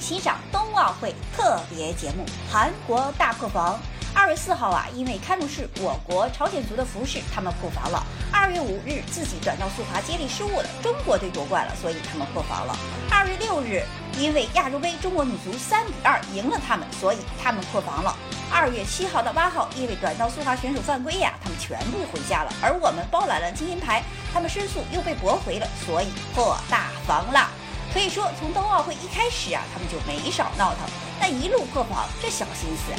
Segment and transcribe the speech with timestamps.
[0.00, 3.74] 欣赏冬奥会特别节目《韩国大破防》。
[4.14, 8.04] 二月四号啊，因为开幕式我国朝鲜族的服饰，他们破防了。
[8.32, 12.76] 二月五日，自己短道速滑接力失误了，中国队夺冠了，所以他们破防了。
[13.10, 13.82] 二月六日，
[14.18, 18.16] 因为亚洲杯中国女足三比二赢了他们，所以他们破防了。
[18.50, 24.02] 二月七号到八号，因为短道速滑选手犯规呀，他们全部回家了，而我们包揽了金银牌，
[24.32, 27.48] 他们申诉又被驳回了，所以破大防了。
[27.92, 30.88] 可以说，从冬奥会一开始啊，他们就没少闹腾。
[31.20, 32.92] 但一路破防，这小心思。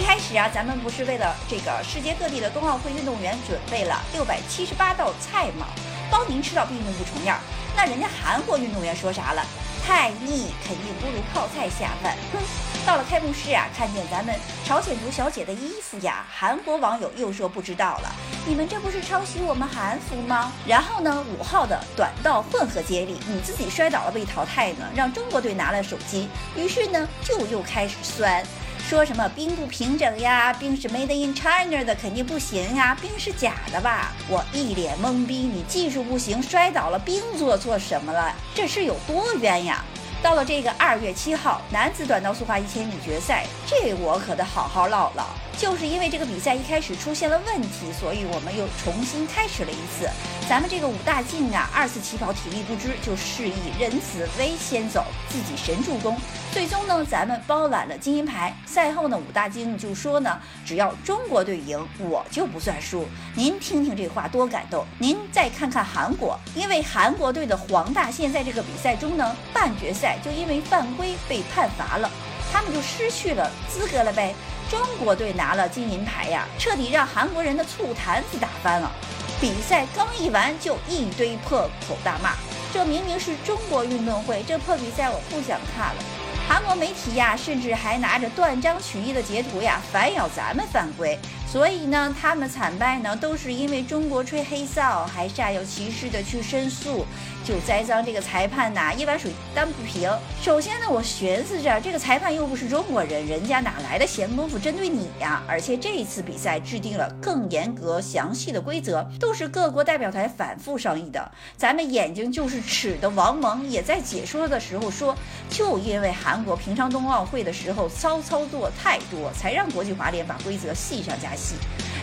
[0.00, 5.66] 一开始啊，咱们不是为了这个世界各地的冬奥会运动员准备了六百七十八道菜吗？
[6.10, 7.38] 包您吃到闭目不重样。
[7.76, 9.44] 那人家韩国运动员说啥了？
[9.86, 12.16] 太腻，肯定不如泡菜下饭。
[12.32, 12.38] 哼！
[12.86, 14.34] 到了开幕式啊，看见咱们
[14.64, 18.14] 朝鲜族小姐的衣服呀，韩国网友又说不知道了。
[18.46, 20.52] 你们这不是抄袭我们韩服吗？
[20.66, 28.44] 然后呢，五号的短道混合接力，你自己摔倒了被淘汰呢，让中国队拿了手机，于是呢，就又开始酸。
[28.90, 30.52] 说什么冰不平整呀？
[30.52, 32.92] 冰是 made in China 的，肯定不行呀！
[33.00, 34.10] 冰是假的吧？
[34.28, 35.36] 我一脸懵逼。
[35.36, 38.34] 你技术不行，摔倒了，冰做错什么了？
[38.52, 39.84] 这是有多冤呀？
[40.22, 45.24] 到了这个二月七号男子短道速滑一千米决赛，这我可得好好唠唠。
[45.56, 50.08] 就是因为这个比赛一开始出现了问题，所以我们又重新开始了一次。
[50.48, 56.16] 咱们这个武大靖啊，二次起跑体力不支，就示意任子威先走，自己神助攻。
[56.50, 58.54] 最终呢，咱们包揽了金银牌。
[58.64, 63.06] 赛后呢，武大靖就说呢，只要中国队赢，我就不算输。
[63.34, 64.86] 您听听这话多感动。
[64.98, 72.10] 您再看看韩国，因为韩国队的黄大宪在这个比赛中呢，半决赛就因为犯规被判罚了，
[72.50, 74.34] 他们就失去了资格了呗。
[74.70, 78.90] 中国队拿了金银牌呀，彻底让韩国人的醋坛子打翻了。
[79.38, 82.32] 比赛刚一完，就一堆破口大骂。
[82.72, 86.02] 这明明是中国运动会，这破比赛我不想看了。
[86.48, 91.18] 韩国媒体呀，甚至还拿着断章取义的截图呀，反咬咱们犯规。
[91.50, 97.04] 所以呢，他们惨败呢，都是因为中国吹黑哨，还煞有其事的去申诉，
[97.44, 100.08] 就栽赃这个裁判呐，一碗水端不平。
[100.40, 105.42] 首先呢，我寻思着，这个裁判又不是中国人，人家哪来的闲工夫针对你呀？
[105.48, 111.32] 而且这一次比赛制定了更严格详细的规则，都是各国代表团反复商议的。
[111.56, 115.16] 咱们眼睛就是尺的王蒙也在解说的时候说，
[115.48, 121.39] 就因为韩国平昌冬奥会的时候骚操作太多，才让国际滑联把规则细上加细。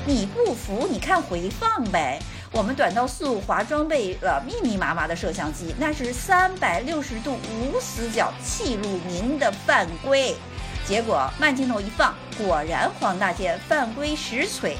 [0.05, 0.87] 你不服？
[0.89, 2.19] 你看回放呗。
[2.51, 10.35] 我们短道速滑装备了密密麻麻的摄像机，那是三百六十度无死角记录您的犯规。
[10.85, 14.77] 结果慢镜头一放，果然黄大健犯规实锤。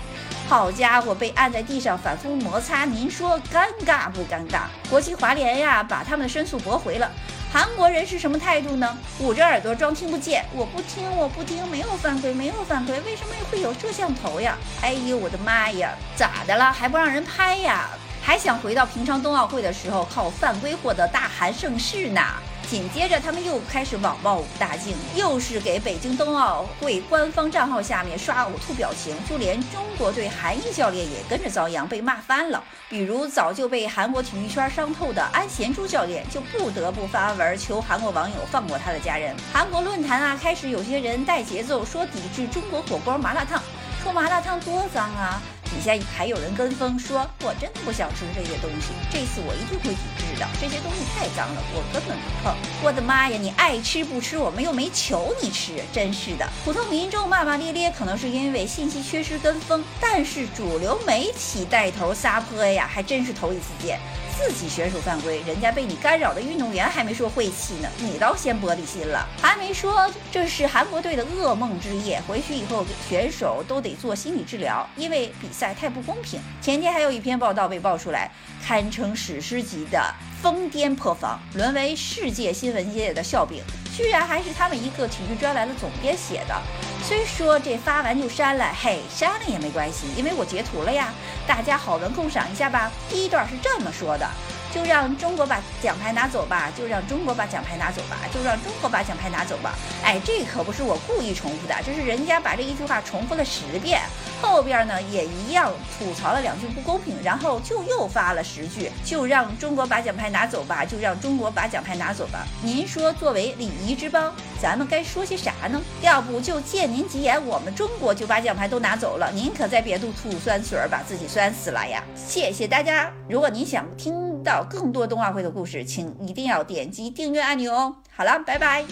[0.47, 4.62] 好家伙，被按在地上反复摩擦，您说尴尬不尴尬？
[4.90, 7.12] 国际滑联呀，把他们的申诉驳回了。
[7.52, 8.97] 韩国人是什么态度呢？
[9.19, 14.58] 捂着耳朵装听不见，我不听，我不听，没有犯规，没有犯规，为什么会有摄像头呀？
[14.81, 16.72] 哎呦，我的妈呀，咋的了？
[16.72, 17.90] 还不让人拍呀？
[18.22, 22.22] 还想回到平昌冬奥会的时候，靠犯规获得大韩盛世呢？
[22.69, 32.61] 紧接着，他们又开始网暴武大靖，又是给北京冬奥会官方账号下面刷呕吐表情，就连中国队韩裔教练也跟着遭殃，被骂翻了。
[32.89, 39.34] 比如早就被韩国体育圈伤透的安贤洙教练，就不得不发文求韩国网友放过他的家人。
[39.53, 43.61] 韩国论坛啊，开始有些人带节奏说抵制中国火锅麻辣烫，
[44.03, 45.41] 说麻辣烫多脏啊。
[45.67, 50.47] 底下还有人跟风说，我真的不想吃这些东西，这次我一定会抵制的。
[50.59, 52.55] 这些东西太脏了，我根本不碰。
[52.83, 56.47] 我的妈呀，你爱吃不吃，我们又没求你吃，真是的。
[56.63, 63.99] 普通民众骂骂咧咧，可能是因为信息缺失跟风，但是主流媒体带头撒泼呀，还真是头一次见。
[64.37, 76.39] 自己选手犯规，人家被你干扰的运动员还没说晦气呢，你倒先玻璃心了，还没说这是韩国队的噩梦之夜，回去以后选手都得做心理治疗，因为比赛太不公平。
[76.61, 78.29] 前天还有一篇报道被爆出来，
[78.63, 79.99] 堪称史诗级的
[80.40, 83.63] 疯癫破防，沦为世界新闻界的笑柄。
[83.97, 86.55] 居然还是他们一个体育专栏的总编写的，
[87.03, 91.11] 虽说这发完就删了，嘿，删了也没关系，因为我截图了呀，
[91.47, 92.91] 大家好文共赏一下吧。
[93.09, 94.29] 第一段是这么说的。
[94.73, 99.75] 就让中国把奖牌拿走吧，就让中国把奖牌拿走吧，就让中国把奖牌拿走吧。
[100.03, 104.02] 哎，这可不是我故意重复的，这是人家把这一句话重复了十遍，
[104.41, 112.46] 后边呢也一样吐槽了两句不公平，然后就又发了十句，就让中国把奖牌拿走吧，就让中国把奖牌拿走吧。
[112.61, 115.81] 您说，作为礼仪之邦，咱们该说些啥呢？
[116.02, 122.03] 要不就借您吉言，我们中国就把奖牌都拿走了，您可在别处吐酸水儿，把自己酸死了呀！
[122.16, 123.11] 谢谢大家。
[123.29, 124.27] 如果您想听。
[124.47, 127.97] 到更多冬奥会的故事，请一定要点击订阅按钮哦。
[128.16, 128.85] 好了，拜拜。